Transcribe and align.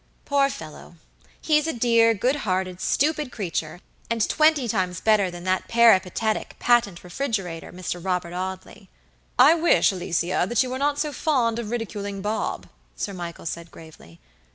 Poor 0.25 0.49
fellow! 0.49 0.95
he's 1.39 1.67
a 1.67 1.73
dear, 1.73 2.15
good 2.15 2.37
hearted, 2.37 2.81
stupid 2.81 3.31
creature, 3.31 3.81
and 4.09 4.27
twenty 4.27 4.67
times 4.67 4.99
better 4.99 5.29
than 5.29 5.43
that 5.43 5.67
peripatetic, 5.67 6.55
patent 6.57 7.03
refrigerator, 7.03 7.71
Mr. 7.71 8.03
Robert 8.03 8.33
Audley." 8.33 8.89
"I 9.37 9.53
wish, 9.53 9.91
Alicia, 9.91 10.49
you 10.59 10.69
were 10.71 10.79
not 10.79 10.97
so 10.97 11.11
fond 11.13 11.59
of 11.59 11.69
ridiculing 11.69 12.19
Bob," 12.23 12.65
Sir 12.95 13.13
Michael 13.13 13.45
said, 13.45 13.69
gravely. 13.69 14.19